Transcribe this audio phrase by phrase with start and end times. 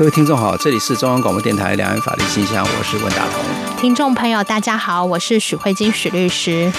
[0.00, 3.76] 各位听众好，这里是中央广播电台两岸法律信箱，我是温大同。
[3.78, 6.72] 听众朋友大家好，我是许慧金许律师。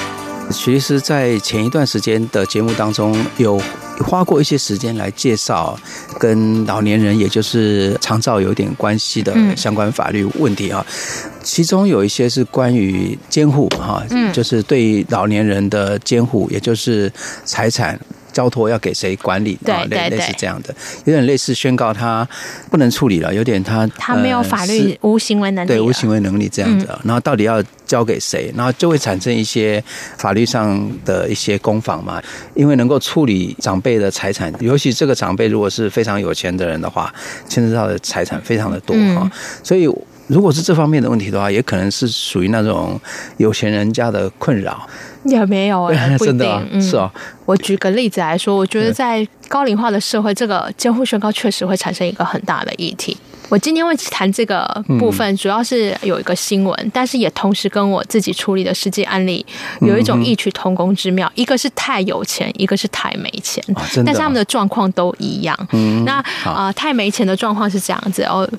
[0.51, 3.61] 许律师在前一段时间的节目当中，有
[3.99, 5.77] 花过一些时间来介绍
[6.17, 10.83] 跟老年人，也就是长照有点关系的相关法律问题啊。
[11.43, 14.03] 其中有一些是关于监护哈，
[14.33, 17.13] 就是对老年人的监护，也就是
[17.45, 17.99] 财产。
[18.31, 19.57] 交托要给谁管理？
[19.63, 20.73] 对对对，类似这样的，
[21.05, 22.27] 有点类似宣告他
[22.69, 26.87] 不能处理了，有点他他没有法律无行为能力，对无行为能力这样子。
[27.03, 28.51] 然后到底要交给谁？
[28.55, 29.83] 然后就会产生一些
[30.17, 32.21] 法律上的一些攻防嘛。
[32.53, 37.13] 因为能够处理长辈的财产，尤其这个长辈如果是非常有钱的人的话，
[37.47, 39.29] 牵涉到的财产非常的多哈。
[39.63, 39.89] 所以
[40.27, 42.99] 如果是这方面的问题的话，也可能是属于那种
[43.37, 44.87] 有钱人家的困扰。
[45.25, 47.09] 也没有哎、 欸，真的、啊嗯、是哦。
[47.45, 53.15] 我举个例子来说，我觉得在高龄化的社会，这个监护宣告确实会产生一个很大的议题。
[53.49, 54.65] 我今天会谈这个
[54.97, 59.45] 部分，主要是有一个新闻，但是也同时跟我自己处理的实际案例
[59.81, 61.29] 有一种异曲同工之妙。
[61.35, 63.61] 一个是太有钱，一个是太没钱，
[64.05, 65.57] 但是他们的状况都一样。
[66.05, 66.13] 那
[66.45, 68.49] 啊、呃，太没钱的状况是这样子哦。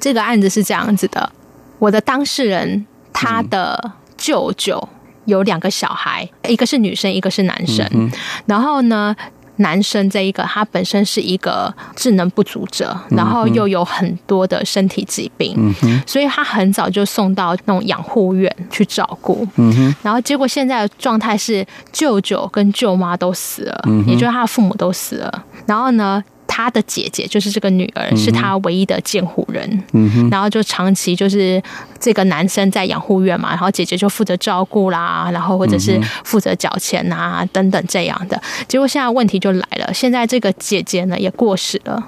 [0.00, 1.30] 这个案子是这样子的，
[1.78, 4.88] 我的当事人他的舅舅。
[5.26, 7.86] 有两个小孩，一个是女生，一个是男生。
[7.92, 8.10] 嗯、
[8.46, 9.14] 然后呢，
[9.56, 19.46] 男生这一个他本身是一个智能不足者，嗯、然后又有很多的身体疾病，嗯、所以他很早就送到那种养护院去照顾。
[19.56, 25.44] 嗯、然后结果现在的状态是舅舅跟舅妈都死了，嗯、也就是他的父母都死了。
[25.66, 29.84] 然后呢，他的姐姐就是这个女儿，是他唯一的监护人。
[29.92, 31.62] 嗯、然后就长期就是
[31.98, 38.40] 这个男生在养护院嘛，然后姐姐就负责照顾啦，然后或者是负责缴钱啊等等这样的。
[38.68, 42.02] 结果现在问题就来了，现在这个姐姐呢也过世了，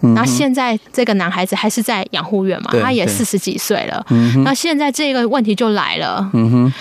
[0.00, 4.04] 然后现在这个男孩子还是在养护院嘛，他也四十几岁了。
[4.44, 6.72] 那现在这个问题就来了，嗯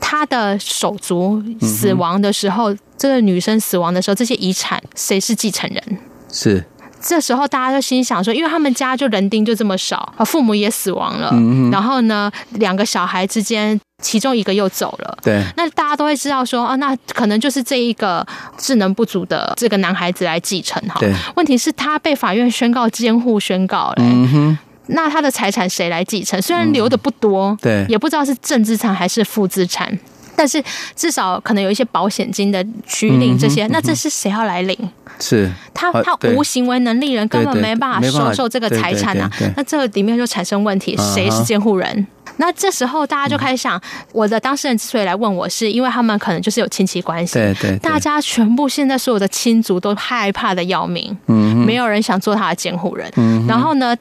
[0.00, 5.98] 他的手足死亡的时候，这个女生死亡的时候，这些遗产谁是继承人？
[6.32, 6.64] 是，
[7.00, 18.26] 这时候大家就心想说，因为他们家就人丁就这么少，啊父母也死亡了，嗯、然后呢，两个小孩之间其中一个又走了，对，那大家都会知道说，啊，那可能就是这一个
[18.56, 20.96] 智能不足的这个男孩子来继承哈。
[21.00, 24.58] 对，问题是，他被法院宣告监护宣告了，嗯哼，
[24.88, 26.40] 那他的财产谁来继承？
[26.40, 29.98] 虽然留的不多，对，也不知道是正资产还是负资产。
[30.40, 30.62] 但是
[30.96, 34.74] 至少可能有一些保险金的取领这些，嗯、那这是谁要来领？
[35.20, 39.30] 是他他无行为能力人根本没办法收受这个财产啊！
[39.54, 42.06] 那这个里面就产生问题，谁是监护人？
[42.38, 43.78] 那这时候大家就开始想，
[44.12, 53.94] 我的当事人之所以来问我是，是因为他们可能就是有亲戚关系，对对，大家全部现在所有的亲族都害怕的要命，嗯，没有人想做他的监护人，嗯，然后呢？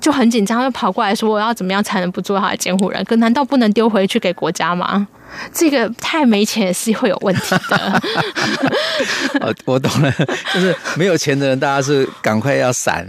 [0.00, 3.04] 就很紧张，就跑过来说：“我要怎么样才能不做他的监护人？
[3.04, 5.06] 可难道不能丢回去给国家吗？
[5.52, 8.02] 这个太没钱也是会有问题的。
[9.40, 10.12] ”哦，我懂了，
[10.54, 13.06] 就是没有钱的人，大家是赶快要闪，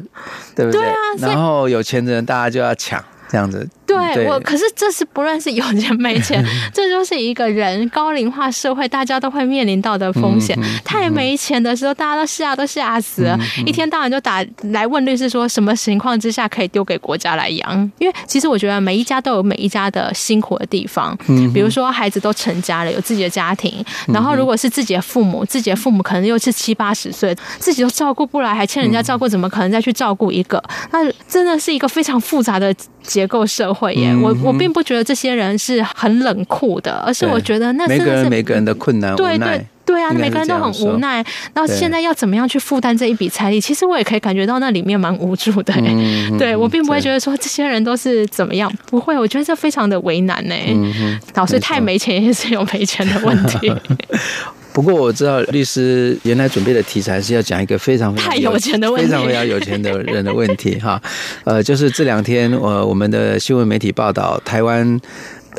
[0.55, 0.81] 对不对？
[0.81, 3.67] 对啊，然后有钱的人，大家就要抢，这样子。
[4.13, 6.43] 对我，可是这是不论是有钱没钱，
[6.73, 10.57] 这就是一个人高龄化社会，大家都会面临到的风险。
[10.83, 17.91] 太没钱的时候，大家都吓都吓死了，一天到晚就打来问律师说，什么情况之下可以丢给国家来养？
[17.99, 21.17] 因为其实我觉得每一家都有每一家的辛苦的地方。
[21.53, 30.61] 比如说孩子都成家了，有自己的家庭，然后如果是自己的父母，自己的父母可能又是七八十岁，自己都照顾不来，还欠人家照顾，怎么可能再去照顾一个？
[30.91, 34.15] 那真的是一个非常复杂的结构社会耶。
[34.15, 41.25] 我我并不觉得这些人是很冷酷的，而是我觉得那是每个人每个人的困难，对对对啊，每个人都很无奈。
[41.53, 43.59] 然后现在要怎么样去负担这一笔财力？
[43.59, 45.73] 其实我也可以感觉到那里面蛮无助的。
[46.37, 50.53] 对，我并不会觉得说这些人都是怎么样，不会，我觉得这非常的为难呢。
[51.35, 53.71] 老师太没钱也是有没钱的问题。
[54.73, 61.01] 不过我知道律师原来准备的题材是要讲一个非常非常有钱的问题，非常非常有钱的人的问题哈。
[61.45, 64.99] 呃，就是这两天我我们的新闻媒体报道，台湾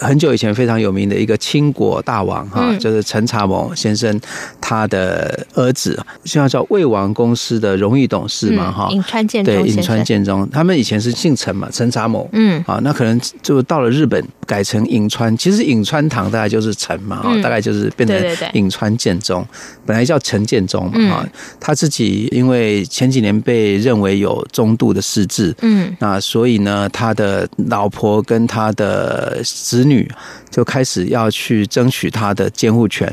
[0.00, 4.20] 很久以前非常有名的一个清国大王哈，嗯、就是陈查某先生
[4.60, 18.18] 他的儿子，现在叫魏王公司的荣誉董事嘛哈，银川建中对，颍川建中，他们以前是姓陈嘛，陈查某，嗯，啊，那可能就到了日本改成颍川，其实颍川堂大概就是陈嘛，大概就是变成
[18.54, 19.46] 颍川建中，
[19.84, 21.28] 本来叫陈建中嘛，
[21.60, 30.10] 他自己因为前几年被认为有中度的失智，嗯，那所以呢，他的老婆跟他的子女
[30.50, 33.06] 就开始要去争取他的监护权，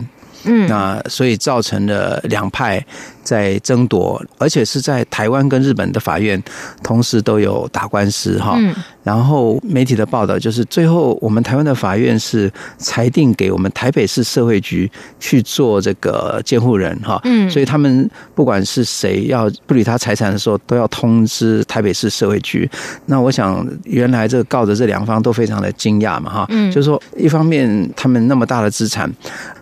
[0.46, 2.84] 嗯，那所以造成了两派
[3.26, 6.42] 在争夺，而且是在台湾跟日本的法院
[6.82, 8.56] 同时都有打官司哈。
[8.58, 8.74] 嗯。
[9.04, 14.90] 然后媒体的报道就是，最后我们台湾的法院是裁定给我们台北市社会局
[15.20, 22.68] 去做这个监护人哈，嗯，所以他们不管是谁要不理他财产的时候，都要通知台北市社会局。
[23.06, 29.08] 那我想，原来这个告的这两方都非常的惊讶嘛哈，嗯，就是说一方面他们那么大的资产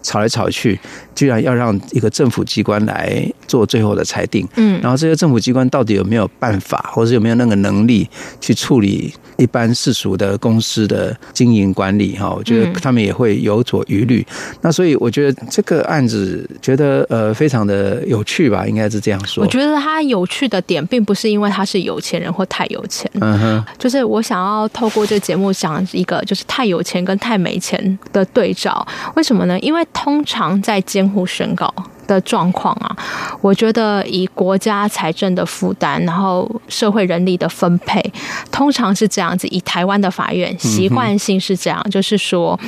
[0.02, 0.80] 吵来吵去，
[1.16, 9.14] 居然要让一个政府机关来做最后的裁定，嗯，然后这些政府机关到底有没有办法，或者有没有那个能力去处理？
[9.36, 14.26] 一般世俗的公司的经营管理哈，我觉得他们也会有所疑虑。
[14.62, 19.44] 那所以我觉得这个案子觉得呃非常的有趣吧，应该是这样说。
[19.44, 28.88] 我觉得他有趣的点，并不是因为他是有钱人或太有钱，嗯哼，就是我想要透过这个节目讲一个就是太有钱跟太没钱的对照。
[29.16, 29.60] 为什么呢？
[29.62, 31.74] 因为通常在监用户审稿。
[32.08, 32.96] 的状况啊，
[33.42, 38.04] 我觉得以国家财政的负担，然后社会人力的分配，
[38.52, 39.48] 通常是这样子。
[39.48, 42.60] 以台湾的法院习惯性是这样，嗯、就是说，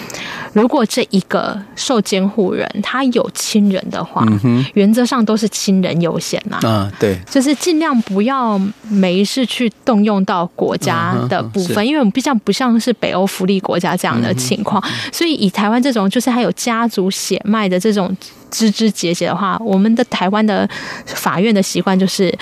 [0.54, 6.60] 如果这一个受监护人他有亲人的话，嗯、原则上都是亲人优先呐。
[6.68, 8.60] 啊，对，就是尽量不要
[8.90, 18.16] 没事去动用到国家的部分，嗯、因为我们毕竟不像是北欧福利国家这样的情况，嗯、所以以台湾这种就是还有家族血脉的这种。
[18.56, 20.68] 枝枝节节的话，我们的台湾的
[21.06, 22.34] 法院的习惯就是，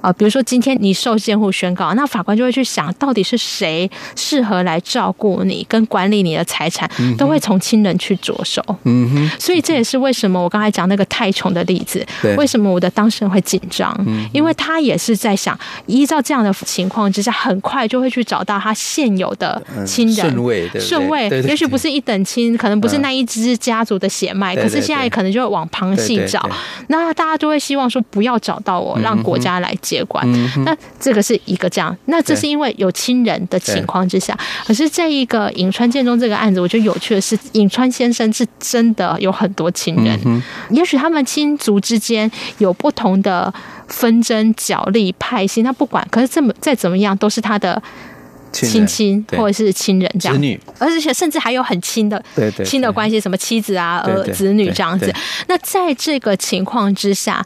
[0.00, 8.60] 呃，比如说今天你受监护宣告，那法官就会去想到底是谁适合来照顾你跟管理你的财产，都会从亲人去着手。
[8.82, 12.04] 嗯哼，所以这也是为什么我刚才讲那个太穷的例子，
[12.36, 13.96] 为什么我的当事人会紧张？
[14.32, 15.56] 因为他也是在想，
[15.86, 25.59] 依照这样的情况之下，很快就会去找到他现有的亲人顺位，顺位，也许不是一等亲，可能不是那一支家族的血脉，可是现在可能就会往。
[25.60, 26.48] 往旁系找，
[26.88, 30.26] 那大家都会希望说不要找到我，让国家来接管。
[30.64, 34.36] 那这个是一个这样，那这是因为有亲人的情况之下。
[34.66, 43.52] 可是这一个颍川建中这个案子，我觉得有趣的是，颍川先生是真的有很多亲人，也许他们亲族之间有不同的
[43.88, 47.82] 纷争、角力、派系，那不管，可是这么再怎么样，都是他的。
[48.52, 52.22] 亲亲或者是亲人这样，子女，而且甚至还有很亲的
[52.64, 55.12] 亲的关系，什么妻子啊、儿子女这样子。
[55.48, 57.44] 那在这个情况之下，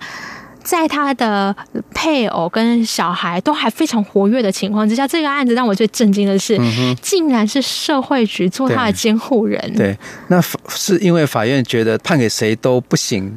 [0.63, 1.55] 在他的
[1.95, 6.59] 配偶跟小孩都还非常活跃的情况之下，这个案子让我最震惊的是，
[7.03, 9.61] 竟然是社会局做他的监护人。
[9.77, 9.97] 对，
[10.29, 13.31] 那是因为法院觉得判给谁都不行。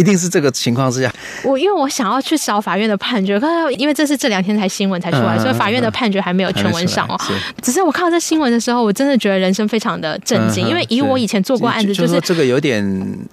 [0.00, 1.12] 一定是这个情况之下，
[1.44, 7.20] 我因为我想要去找法院的判决，可是因为这是这两天才新闻才出来，所以法院的判决还没有全文上哦。
[7.60, 12.82] 只是我看到这新闻的时候，我真的觉得人生非常的震惊，因为以我以前做过案子，就是这个有点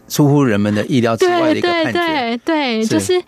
[0.09, 3.23] 出乎人们的意料之外的一个判决，对对对，就是。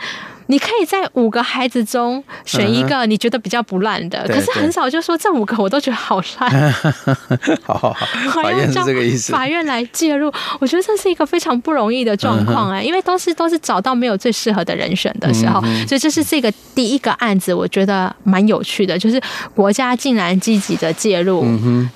[0.49, 6.73] 你可以在五个孩子中选一个你觉得比较不烂的，可是很少就说这五个我都觉得好烂。
[7.63, 8.07] 好好好，
[8.41, 9.31] 法院是这个意思。
[9.31, 19.21] 法院来介入，我觉得这是一个非常不容易的状况哎，因为都是都是找到没有最适合的人选的时候，所以这是这个第一个案子，我觉得蛮有趣的，就是
[19.53, 21.45] 国家竟然积极的介入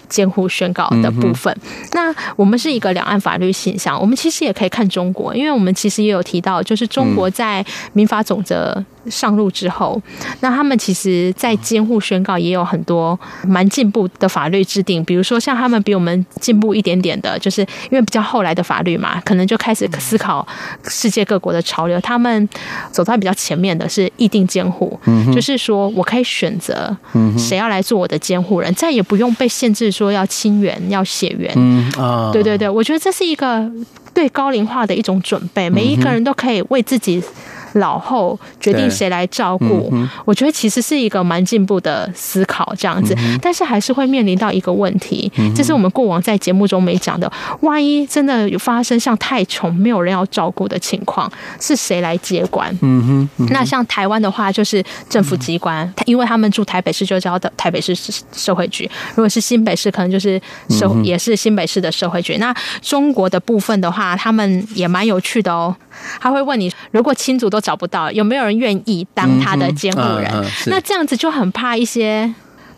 [0.08, 1.52] 监护宣告的部分。
[1.94, 10.02] 那我们是一个两岸法律现象，我们其实也可以看中国，因为我们其实也有提到，就是中国在民法总则上路之后，
[10.42, 20.48] 那他们其实，在监护宣告也有很多蛮进步的法律制定，比如说像他们比我们进步一点点的，就是因为比较后来的法律嘛，可能就开始思考
[20.88, 22.00] 世界各国的潮流。
[22.00, 22.48] 他们
[22.92, 24.98] 走在比较前面的是议定监护，
[25.34, 26.96] 就是说我可以选择
[27.38, 31.54] 谁要来做我的监护人，再也不用被限制说要亲缘、要血缘
[31.98, 32.32] 啊。
[32.32, 33.70] 对对对，我觉得这是一个
[34.14, 37.22] 对高龄化的一种准备，每一个人都可以为自己。
[37.74, 43.16] 老后决定谁来照顾，嗯、我觉得其实是一个蛮进步的思考，这样子。
[43.18, 47.32] 嗯、但是还是会面临到一个问题，这、嗯、是我们过往在节目中没讲的。
[47.62, 52.70] 万一真的有发生像太穷没有人要照顾的情况，是谁来接管？
[52.82, 53.30] 嗯哼。
[53.38, 57.96] 嗯，那像台湾的话，就是政府机关，嗯、因为他们住台北市，就叫的台北市
[58.32, 60.40] 社会局；如果是新北市，可能就是
[60.70, 62.38] 社、嗯、也是新北市的社会局。
[62.38, 65.76] 那中国的部分的话，他们也蛮有趣的哦。
[66.20, 70.30] 他会问你，如果亲族都找不到，有没有人愿意当他的监护人？
[70.34, 72.34] 嗯嗯、那这样子就很怕一些。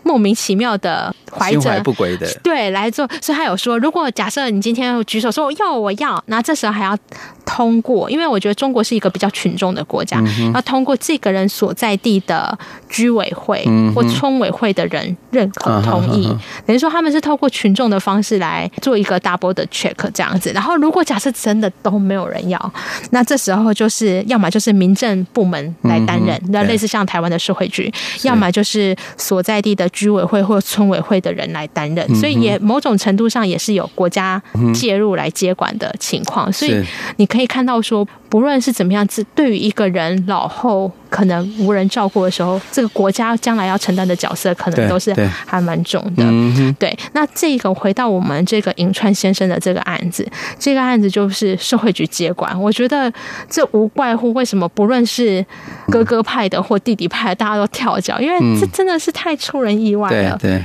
[0.05, 6.95] 莫名其妙的怀着，心怀不轨的，对，来做，所以他有说，如果假设你今天举手说我要我要，那这时候还要
[7.43, 12.55] 通过，因为我觉得中国是一个比较群众的国家，嗯、要通过这个人所在地的
[12.87, 20.51] 居委会或村委会的人认可同意，嗯、等于说他们是透过群众的方式来做一个 double 的 check 这样子。
[20.53, 22.73] 然后如果假设真的都没有人要，
[23.09, 29.89] 那这时候就是要么就是民政部门来担任，那、嗯、类似像台湾的社会局，要么就是所在地的。
[29.95, 34.39] 居委会或村委会的人来担任，所以也某种程度上也是有国家
[34.73, 36.51] 介入来接管的情况。
[36.51, 36.85] 所以
[37.15, 45.15] 你可以看到说，不论是怎么样子，对于一个人老后可能无人照顾的时候，这个国家将来要承担的角色，可能都是
[45.45, 46.73] 还蛮重的。
[46.77, 52.61] 对，那这个回到我们这个银川先生的这个案子，这个案子就是社会局接管。
[52.61, 53.09] 我觉得
[53.49, 55.45] 这无怪乎为什么不论是
[55.87, 60.37] 哥哥派的或弟弟派的，大家都跳脚，因为这真的是太出人意外了。
[60.41, 60.61] 对。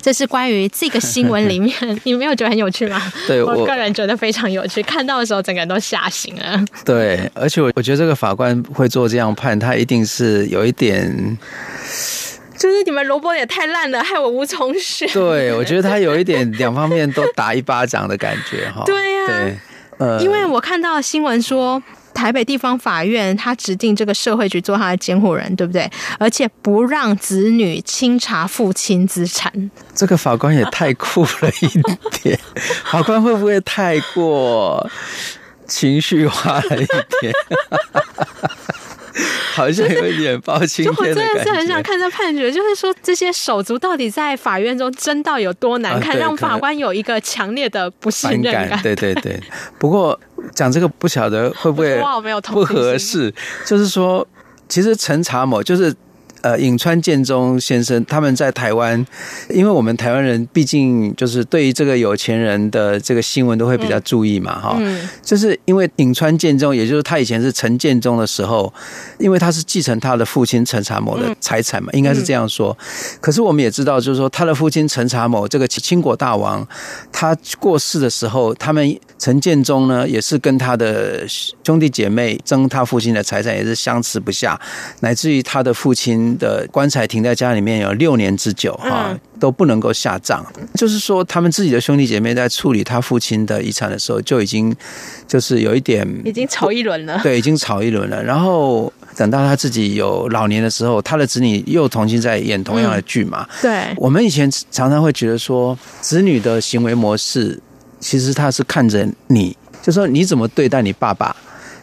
[0.00, 1.74] 这是关于这个新闻里面，
[2.04, 3.00] 你没有觉得很有趣吗？
[3.26, 6.64] 对，我，我个人觉得非常有趣，看到的时候整个人都吓醒了。
[6.84, 11.36] 对，而且我我觉得这个法官会做这样判，他一定是有一点，
[12.56, 15.08] 就是你们萝卜也太烂了，害我无从选。
[15.14, 18.82] 对，我觉得他有一点两方面都打一巴掌的感觉哈。
[18.86, 19.58] 对呀、啊，对，
[19.98, 21.82] 呃，因为我看到新闻说。
[22.18, 25.88] 台北地方法院，他指定这个社会局做他的监护人，对不对？
[26.18, 29.70] 而且不让子女清查父亲资产。
[29.94, 31.68] 这个法官也太酷了一
[32.20, 32.36] 点，
[32.90, 34.84] 法官会不会太过
[35.68, 36.86] 情绪化了一
[37.20, 37.32] 点？
[39.54, 41.14] 好像有一点包青天的感觉。
[41.14, 48.80] 就我真的是很想看这判决，就是说这些手足到底在法院中争到有多难看，让法官有一个强烈的不信任感。
[48.82, 49.40] 对对对，
[49.78, 50.18] 不过。
[50.54, 52.00] 讲这个不晓得会不会
[52.52, 53.34] 不合适，
[53.66, 54.26] 就是说，
[54.68, 55.92] 其实陈查某就是。
[56.48, 59.04] 呃，颍川建中先生他们在台湾，
[59.50, 68.72] 因为我们台湾人毕竟就是对于这个有钱人的这个新闻都会比较注意嘛，哈、嗯，嗯、就是因为颍川建中，也就是他以前是陈建中的时候，
[69.18, 72.74] 因为他是继承他的父亲陈查某的财产嘛，应该是这样说。
[73.20, 76.66] 可是我们也知道，就是说他的父亲陈查某这个清国大王，
[77.12, 84.58] 他过世的时候，他们陈建中呢也是跟他的兄弟姐妹争他父亲的财产，也是相持不下，
[85.00, 86.37] 乃至于他的父亲。
[86.38, 90.42] 的棺材停在家里面有六年之久哈，都不能够下葬。
[90.74, 94.74] 就是说，他们自己的兄弟姐妹在处理他父亲的遗产的时候，就已经
[95.26, 97.20] 就是有一点已经吵一轮了。
[97.22, 98.22] 对，已经吵一轮了。
[98.22, 103.46] 然后等到他自己有老年的时候，他的子女又重新在演同样的剧嘛。
[103.60, 107.60] 对，我们以前常常会觉得说，子女的行为模式，
[107.98, 111.34] 其实他是看着你，就说你怎么对待你爸爸。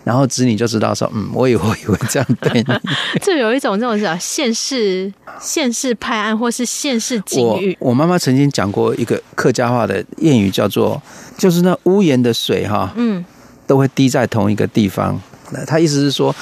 [0.05, 2.73] 然后子女就知道说，嗯， 我以后也会这样对你。
[3.21, 7.75] 就有一种这种叫现世现世派案，或是现世境遇。
[7.79, 11.01] 我妈妈曾经讲过一个客家话的谚语，叫做
[11.37, 13.25] “就是那屋檐的水哈，嗯，
[13.65, 15.19] 都会滴在同一个地方”。
[15.65, 16.35] 他意思是说，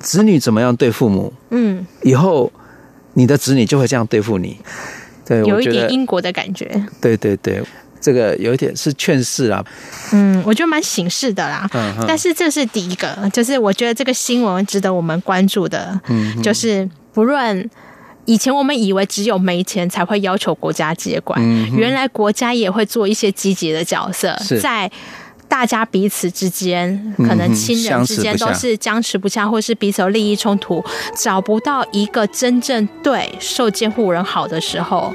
[0.00, 2.52] 子女怎么样对父母，嗯，以后
[3.14, 4.58] 你的子女就会这样对付你。
[5.24, 6.84] 对，有一点因果的感觉。
[7.00, 7.62] 对对对。
[8.00, 9.64] 这个有一点是劝世啊，
[10.12, 11.68] 嗯，我觉得蛮醒世的啦。
[11.74, 16.00] 嗯，但是这是第一个，就是我觉得这个新闻值得我们关注的。
[16.08, 17.68] 嗯，就是不论
[18.24, 24.90] 以前我们以为只有没钱才会要求国家接管，嗯，原来国家也会做一些积极的角色，在。
[25.48, 30.84] 大家彼此之间，可能亲人之间都是僵持不下，或是彼此有利益冲突，
[31.16, 35.12] 找不到一个真正对受监护人好的时候，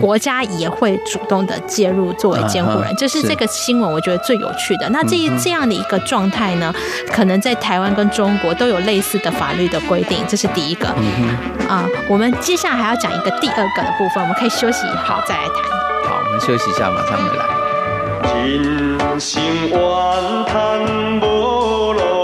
[0.00, 2.94] 国家也会主动的介入作为监护人。
[2.96, 4.88] 这是这个新闻我觉得最有趣的。
[4.90, 6.72] 那这这样的一个状态呢，
[7.10, 10.18] 可能在台湾跟中国都有类似的法律的规定。
[10.28, 10.88] 这是第一个。
[11.68, 16.10] 啊，我们接下来还要讲一个第二个的部分，我们可以休息好再来谈。
[16.10, 17.61] 好，我们休息一下，马上回来。
[18.22, 19.78] 人生怨
[20.46, 22.21] 叹无路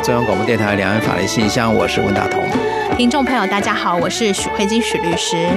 [0.00, 2.42] 中央广播电台两岸法律信箱，我是温大同。
[2.96, 5.48] 听众朋友，大家好，我是许慧金许律师。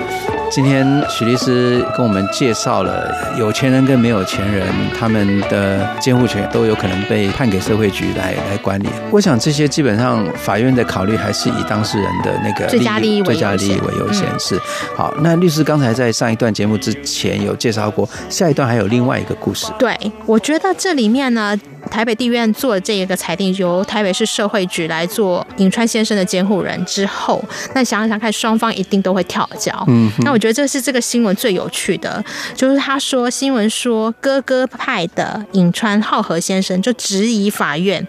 [0.50, 4.68] 今天许律师跟我们介绍了有钱人跟没有钱人，
[4.98, 8.88] 他们的监护权都有可能被判给社会局来来管理。
[9.12, 14.28] 我想这些基本上法院的考虑还是以当事人的那个最佳利益为最佳利益为优先。
[14.40, 14.60] 是
[14.96, 19.72] 好，那律师刚才在上一段节目之前有介绍过，下一段还有另外一个故事。
[19.78, 21.58] 对，我觉得这里面呢。
[21.90, 27.44] 台北地院做这一个裁定，由台北市社会局来做颍川先生的监护人之后，
[27.74, 29.84] 那想想看，双方一定都会跳脚。
[29.88, 32.24] 嗯，那我觉得这是这个新闻最有趣的，
[32.56, 38.06] 就是他说新闻说哥哥派的颍川浩和先生就质疑法院，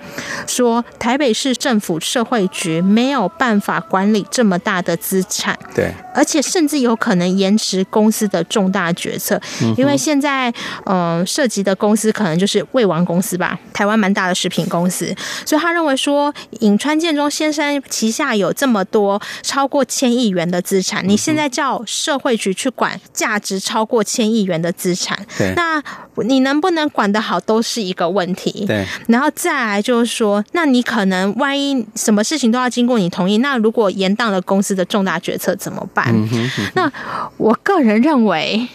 [0.47, 9.41] 说台北市政府社会局没有办法管理这么大的资产，对，而且甚至有可能延迟公司的重大决策，
[9.75, 10.50] 因为现在
[10.85, 13.59] 嗯、呃、涉及的公司可能就是魏王公司吧。
[13.73, 25.83] 台湾蛮大的食品公司，所以他认为说，颍川建中先生旗下有这么多超过千亿元的资产，你现在叫社会局去管价值超过千亿元的资产，对，那
[26.25, 28.67] 你能不能管得好都是一个问题。
[28.67, 36.10] 对，然后再来就是说，那你可能万一什么事情都要经过你同意，那如果延宕了公司的重大决策怎么办？
[36.13, 36.93] 嗯哼嗯哼，那
[37.37, 38.69] 我个人认为。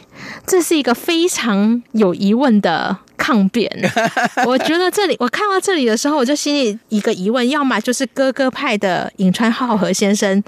[0.48, 3.70] 这是一个非常有疑问的抗辩。
[4.46, 10.42] 我觉得这里，我看到这里的时候，我就心里一个疑问：要么就是哥哥派的尹川浩和先生，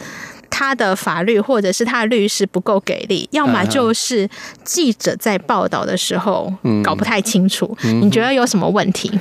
[0.49, 4.27] 他的法律或者是他的律师不够给力；要么就是
[4.63, 6.51] 记者在报道的时候
[6.83, 7.75] 搞不太清楚。
[7.81, 9.19] 你觉得有什么问题？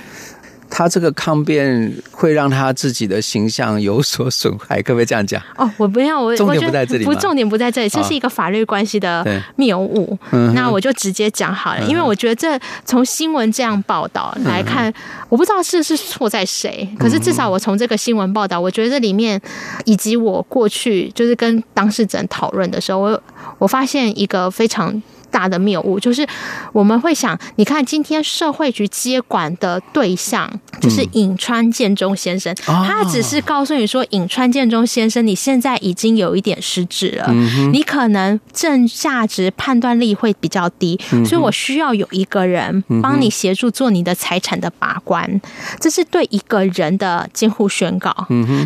[0.68, 5.40] 他这个抗辩会让他自己的形象有所损害，可不可以这样讲？
[5.56, 9.24] 哦，我不要，我重点不在这里，不，重点不在这里，这是一个法律关系的
[9.56, 10.18] 谬误。
[10.30, 14.94] 哦、那我就直接讲好了，嗯、因为我觉得这从新闻这样报道来看，嗯、
[15.28, 19.40] 我不知道是是错在谁，可是至少我从这个新闻报道，我觉得这里面
[19.84, 23.22] 以及我过去就是跟当事人讨论的时候，我
[23.58, 25.02] 我发现一个非常。
[25.30, 26.26] 大的谬误就是，
[26.72, 37.32] 我们会想，你看今天社会局接管的对象就是尹川建中先生，他只是告诉你说，尹川建中先生，你现在已经有一点失智了，
[37.72, 45.40] 你可能正价值判断力会比较低，所以我需要有一个人帮你协助做你的财产的把关，
[45.80, 48.14] 这是对一个人的监护宣告。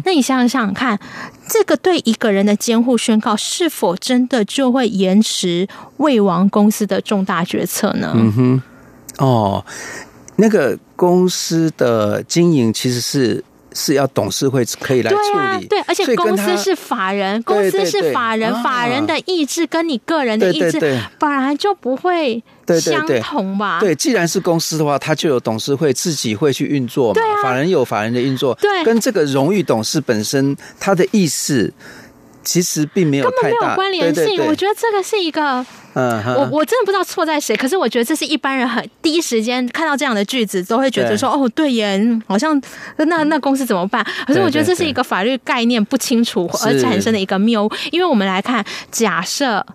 [0.05, 0.99] 那你想想看，
[1.53, 8.13] 这个对一个人的监护宣告，是否真的就会延迟未亡公司的重大决策呢？
[8.15, 8.63] 嗯哼，
[9.19, 9.65] 哦，
[10.37, 20.81] 那个公司的经营其实是是要董事会可以来处理，对啊，对，而且公司是法人，公司是法人，法人的意志跟你个人的意志
[21.19, 22.43] 本来就不会
[22.81, 23.81] 相同吧？
[23.81, 31.73] 对，既然是公司的话，它就有董事会自己会去运作嘛，对啊，法人有法人的运作，对，跟这个荣誉董事本身他的意思
[32.43, 35.65] 其实并没有根本没有关联性，对对对，我觉得这个是一个。
[35.93, 42.61] 嗯，我我真的不知道错在谁，可是我觉得这是一般人很第一时间看到这样的句子都会觉得说，哦，对耶，好像
[42.97, 44.07] 那那公司怎么办？
[44.25, 49.67] 可是我觉得这是一个法律概念不清楚而产生的一个谬误，因为我们来看，假设。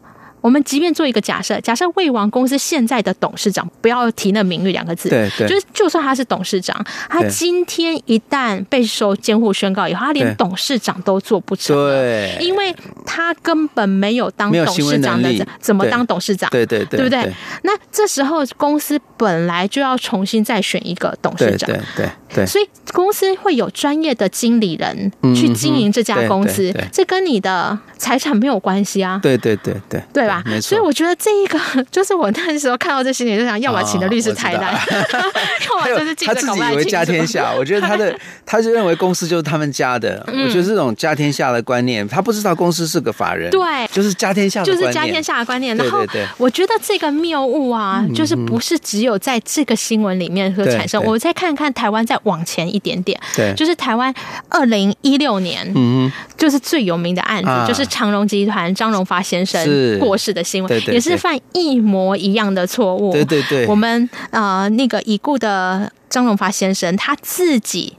[0.45, 6.79] 我们即便做一个假设，假设魏王公司现在的董事长，不要提那名誉两个字，对对，就是就算他是董事长，
[7.10, 12.71] 他今天一旦被收监护宣告以后，他连董事长都做不成，对，因为
[13.08, 16.47] 他根本没有当董事长的，怎么当董事长？
[16.51, 16.63] 对。
[16.65, 17.31] 对对，对不对？
[17.62, 30.35] 那这时候公司本来就要重新再选一个董事长，对对对，所以公司会有专业的经理人去经营这家公司，这跟你的财产没有关系啊，对对对对，对吧？
[30.45, 31.60] 没错，所以我觉得这一个
[31.91, 34.74] 就是我那时候看到这新闻，就想要么请的律师太烂，
[35.69, 37.54] 要么就是他自己以为家天下。
[37.58, 40.26] 我觉得他的 他就认为公司就是他们家的。
[40.28, 45.76] 我觉得这种家天下的观念，他不知道公司是个法人，对，就是家天下，就是家天下的观念。
[45.76, 46.06] 然后
[46.38, 51.04] 我觉得这个谬误啊，就是不是只有在这个新闻里面会产生。
[51.04, 54.13] 我再看看台湾再往前一点点，对，就是台湾
[54.50, 63.12] 二零一六年，嗯，就是最有名的案子，就是长荣集团张荣发先生过世的新闻，也是犯一模一样的错误。
[63.12, 67.93] 对对对，我们呃那个已故的张荣发先生他自己。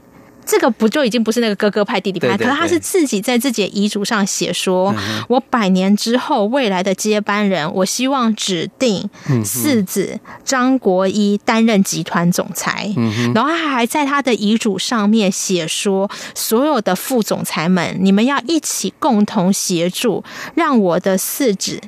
[0.47, 4.95] 这个不就已经不是那个哥哥派弟弟派，可是他是自己在自己的遗嘱上写说，
[5.27, 9.07] 我百年之后未来的接班人，我希望指定
[9.43, 12.89] 四子张国一担任集团总裁。
[13.35, 20.23] 然后他还在他的遗嘱上面写说，所有的副总裁们，你们要一起共同协助，
[20.55, 21.81] 让我的四子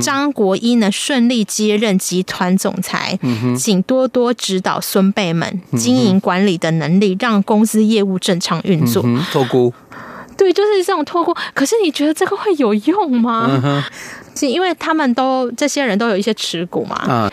[0.00, 3.18] 张国一呢顺利接任集团总裁。
[3.58, 8.05] 请多多指导孙辈们经营管理的能力，让公司业务。
[8.06, 9.72] 务正常运作，托孤，
[10.36, 11.34] 对，就是这种托孤。
[11.54, 13.60] 可是你觉得这个会有用吗？
[13.64, 13.82] 嗯、
[14.34, 16.96] 是因为他们都这些人都有一些持股嘛。
[16.96, 17.32] 啊、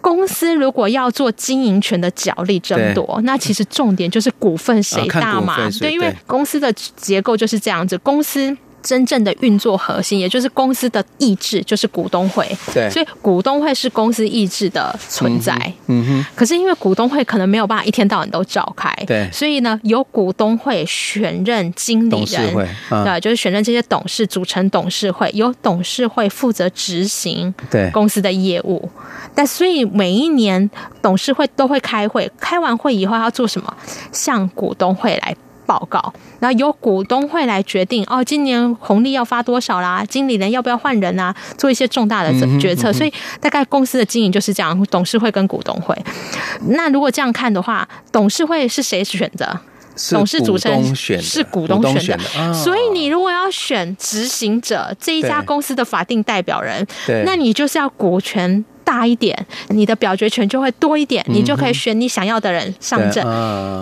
[0.00, 5.54] 公司如果要做经营权的角力争夺，那其实重点就是股份谁大嘛。
[5.54, 8.56] 啊、对，因为公司的结构就是这样子，公司。
[8.86, 12.48] 真正的运作核心，也就是公司的意志，就是股东会。
[12.72, 15.52] 对，所以股东会是公司意志的存在。
[15.88, 16.26] 嗯哼。
[16.36, 22.54] 可是因为股东会可能没有办法一天到晚都召开，对，所以呢，由股东会选任经理人，
[22.88, 28.88] 对，就是选任这些董事组成董事会，由董事会负责执行对公司的业务。
[29.34, 30.70] 但所以每一年
[31.02, 33.76] 董事会都会开会，开完会以后要做什么？
[34.12, 35.36] 向股东会来。
[35.66, 40.04] 报告，然后由股东会来决定哦，今年红利要发多少啦？
[40.08, 41.34] 经理人要不要换人啊？
[41.58, 42.90] 做一些重大的决策。
[42.90, 45.94] 嗯嗯、所以大概公司的经营就是这样：董事会跟股东会。
[46.68, 49.60] 那如果这样看的话，董事会是谁选的？
[50.10, 52.00] 董事组成是股东选的。
[52.00, 56.86] 选的所以你如果要选执行者这一家公司的法定代表人，
[57.24, 58.64] 那你就是要股权。
[58.86, 59.36] 大一点，
[59.70, 63.20] 你的表决权就会多一点，你就可以选你想要的人上阵。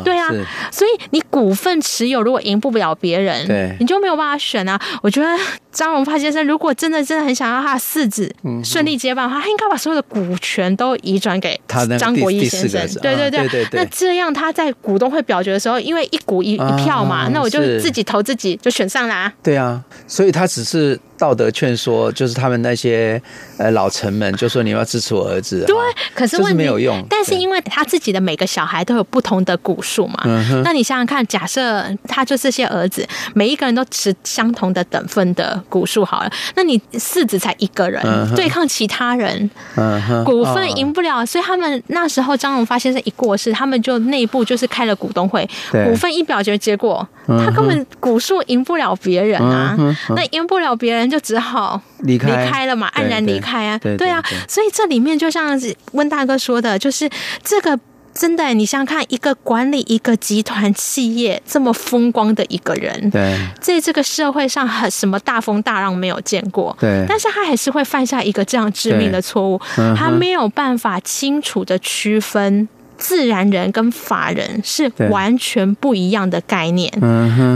[0.02, 0.30] 对啊，
[0.72, 4.80] 所以你股份持有如果赢不了别人，对，你就没有办法选啊。
[5.02, 5.28] 我觉得
[5.70, 11.60] 张荣发先生如果真的真的很想要他的四子顺利接棒的话，他应该把所有的股权都移转给
[11.98, 12.80] 张国一先生。
[13.02, 19.30] 对对对对，那这样他在股东会表决的时候，因为一股一一票嘛，那我就自己投自己就选上啦。
[19.42, 20.98] 对啊，所以他只是。
[21.24, 23.20] 道德劝说就是他们那些
[23.56, 25.74] 呃老臣们就说，你要支持我儿子，对，
[26.14, 27.02] 可是问没有用。
[27.08, 51.13] 但是因为他自己的每个小孩都有不同的股数嘛，嗯、那你想想看，假设他就这些儿子每一个人都持相同的等分的股数好了，那你四子才一个人、嗯、对抗其他人，嗯、股份赢不了，哦、所以他们那时候张荣发先生一过世，他们就内部就是开了股东会，股份一表决结果，他根本股数赢不了别人啊，嗯、那赢不了别人。
[51.14, 55.56] 就只好离开离开了嘛，黯然离开啊，对啊，所以这里面就像
[55.92, 57.08] 温大哥说的，就是
[57.44, 57.78] 这个
[58.12, 69.60] 真的，你想想看，一个管理一个集团企业这么风光的一个人，对，在这个社会上很什么大风大浪没有见过，对，但是他还是会犯下一个这样致命的错误，
[69.96, 72.68] 他没有办法清楚的区分。
[72.96, 76.90] 自然人跟法人是完全不一样的概念，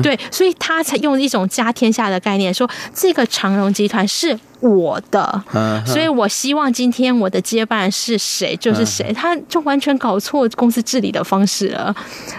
[0.03, 5.43] 对，对，所以他才用一种家天下的概念说，这个长荣集团是我的，
[5.87, 11.95] 所以我希望今天我的接班人是谁就是谁，他就完全搞错公司治理的方式了。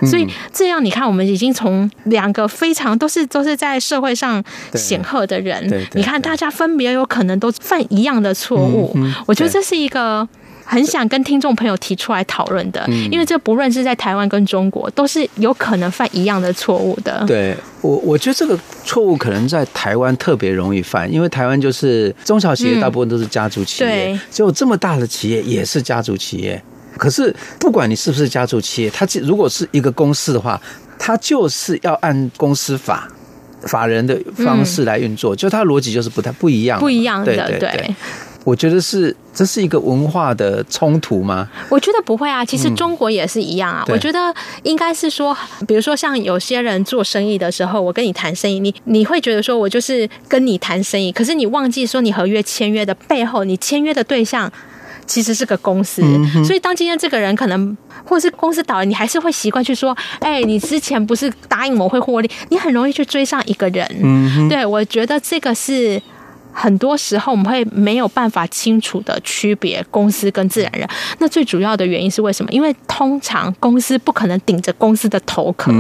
[0.06, 10.28] 所以这样你看，我们已经从两个非常都是都是在社会上显赫的人，你看大家分别有可能都犯一样的错误，我觉得这是一个。
[10.70, 17.24] 很想跟听众朋友提出来讨论的，因为这不论是在台湾跟中国，都是有可能犯一样的错误的。
[17.26, 18.56] 对我，我觉得这个
[18.86, 26.62] 错误可能在台湾特别容易犯，因为台湾就是中小企业大部分都是家族企业，嗯、只有这么大的企业也是家族企业。
[26.98, 30.62] 可是不管你是不是家族企业，它如果是一个公司的话，
[31.00, 33.08] 它就是要按公司法
[33.64, 37.96] 法人的方式来运作，嗯、就它逻辑就是不太不一样，不一样的，对对对。
[38.46, 41.48] 我觉得是这是一个文化的冲突吗？
[41.70, 43.86] 我觉得不会啊，其实中国也是一样啊。
[43.88, 45.34] 嗯、我觉得应该是说，
[45.66, 54.52] 比如说像有些人做生意的时候，我跟你谈生意，你你会觉得说我就是跟你谈生意，可是你忘记说你合约签约的背后，你签约的对象
[55.06, 56.02] 其实是个公司。
[56.04, 63.90] 嗯、所以当今天这个人可能或是公司倒了，你还是会习惯去说，哎，你之前不是答应我会获利，你很容易去追上一个人。
[64.04, 66.02] 嗯，对，我觉得这个是。
[66.60, 70.86] 很多时候我们会没有办法清楚的区别公司跟自然人，
[71.20, 72.52] 那最主要的原因是为什么？
[72.52, 75.72] 因为通常公司不可能顶着公司的头壳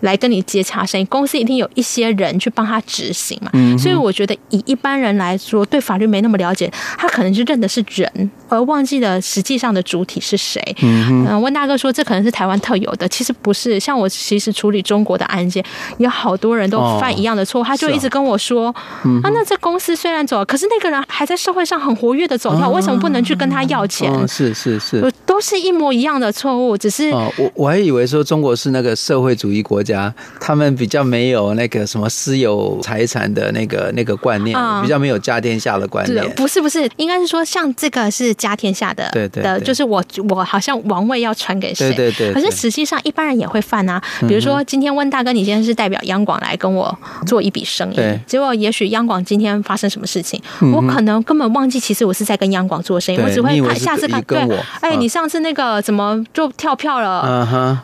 [0.00, 3.50] 来跟你接洽生意，公司一定有一些人去帮他执行嘛。
[3.78, 10.62] 所以我觉得以一般人来说，对法律没那么了解，他可能就认的是人，而忘记了实际上的主体是谁。
[10.82, 13.80] 嗯，温大哥说这可能是台湾特有的，其实不是。
[13.80, 15.64] 像我其实处理中国的案件，
[15.98, 18.74] 有好多人都犯一样的错误，他就一直跟我说
[19.22, 19.96] 啊，那这公司。
[20.00, 24.12] 虽然走，可是那个人还在社会上很活跃的走跳，为什么不能去跟他要钱？
[24.12, 36.28] 哦、是是是，都是一模一样的错误，只是哦，我我还以为说中国是那个社会主义国家，他们比较没有那个什么私有财产的那个那个观念，嗯、比较没有家天下的观念。
[36.34, 41.92] 不是不是，应该是说像这个是家天下的，对对，的就是我我好像王位要传给谁？
[41.94, 42.32] 对对对。
[42.32, 46.96] 可是实际上一般人也会犯啊，比如说今天温大哥，你今天是代表央广来跟我
[47.26, 50.40] 做一笔生意，对结果也许央广今天发生什么事情。
[50.72, 54.22] 我可能根本忘记，其实我是在跟央广做生意，我只会看下次看。
[54.22, 54.38] 对，
[54.80, 57.22] 哎，你上次那个怎么就跳票了？
[57.26, 57.78] 嗯哼，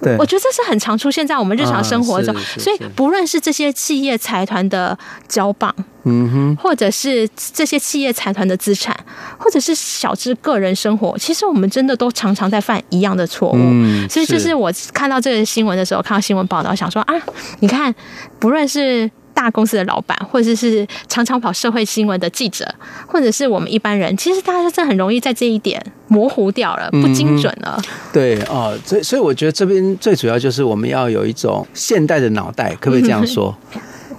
[0.00, 2.34] 对，我觉得这是很常出现在我们日常生活中。
[2.56, 5.74] 所以不论是这些企业财团的交棒，
[6.04, 8.96] 嗯哼，或者是这些企业财团的资产，
[9.38, 13.58] 或者是小至个人生活，其实我们真的都常常在犯一样的错误。
[14.08, 17.14] 所以这是我看到这个新闻的时候，看到新闻报道，想说啊，
[17.60, 17.94] 你看，
[18.38, 19.10] 不论是。
[19.42, 22.64] 大公司的老板，或者是常常跑社会新闻的记者，
[23.06, 27.76] 或者是我们一般人，其实大家真的很容易在这一点模糊掉了，不精准了。
[27.76, 33.52] 嗯、对哦，所以所以我觉得这边最主要就是我们要有一种现代的脑袋，可不可以这样说？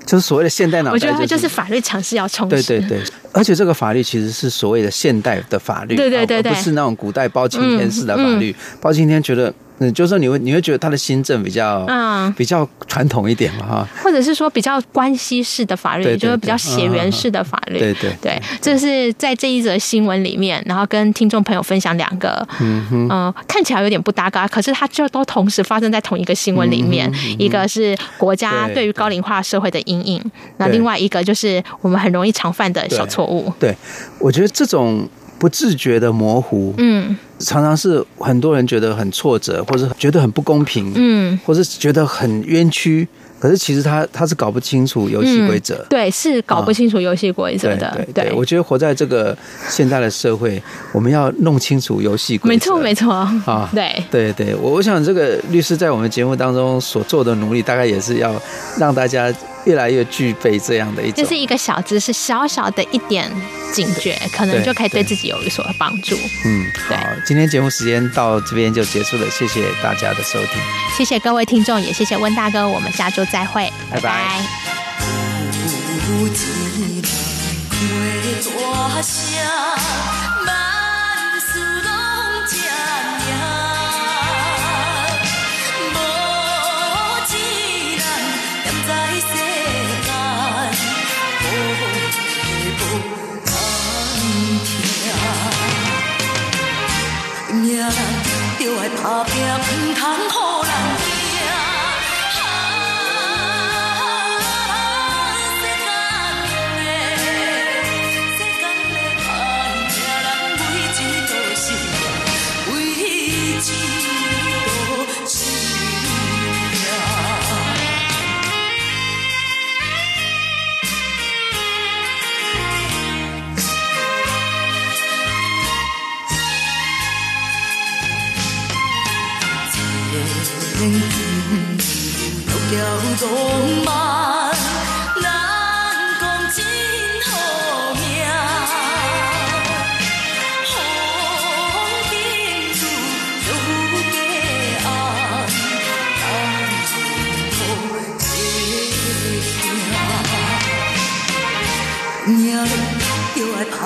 [0.05, 2.61] 就是所谓的现代脑袋，就是，我觉得就是法律常识要充实。
[2.67, 2.99] 对对对，
[3.31, 8.51] 而且这个法律其实是所谓的现代的法律，对对对对，而不是那种古代包青天式的法律。
[8.51, 9.53] 嗯嗯、包青天觉得。
[9.79, 12.13] 嗯，就是说你会你会觉得他的新政比较嗯。
[12.37, 33.51] 比较传统一点嘛哈，或者是说比较关系式的法律，就是比较血缘式的法律，对对对，这是在这一则新闻里面，然后跟听众朋友分享两个嗯嗯、呃、看起来有点不搭嘎，可是它就都同时发生在同一个新闻里面，嗯嗯、一个是国家对于高龄化社会的阴影，那另外一个就是我们很容易常犯的小错误。
[33.59, 33.77] 对，对，
[34.19, 35.07] 我觉得这种。
[35.39, 43.07] 不自觉的模糊，嗯，常常是很多人觉得很挫折，或者觉得很不公平，嗯，或者觉得很冤屈。
[43.39, 47.91] 可是其实他他是搞不清楚游戏规则，对，是搞不清楚游戏规则的。
[48.13, 52.47] 对，对，我觉得活在这个现在的社会，我们要弄清楚游戏规则。
[52.47, 53.11] 没错，没错。
[53.11, 58.33] 啊，对，对，对，我我想这个律师在我们节目当中所做的努力，大概也是要
[58.77, 59.29] 让大家
[59.65, 61.23] 越来越具备这样的一种。
[61.23, 63.31] 就是一个小知识小小的一点
[63.71, 66.17] 警觉可能就可以对自己有一所帮助。
[66.45, 66.95] 嗯好
[67.25, 70.61] 今天节目时间到这边就结束了谢谢大家的收听。
[70.97, 73.71] 谢谢各位听众也谢谢温大哥我们下周再会。
[73.91, 74.41] 拜拜。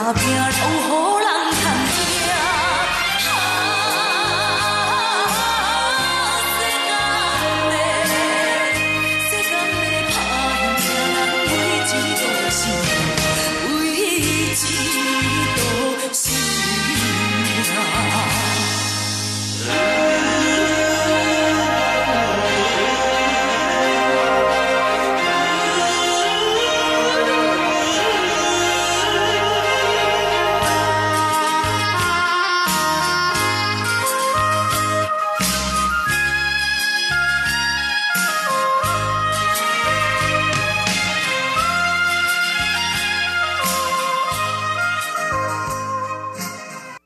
[0.08, 0.87] of yours.